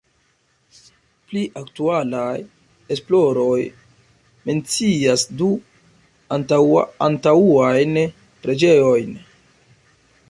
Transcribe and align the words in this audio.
Pli 1.31 1.41
aktualaj 1.61 2.31
esploroj 2.95 3.59
mencias 4.51 5.27
du 5.43 5.51
antaŭajn 7.11 8.03
preĝejojn. 8.47 9.15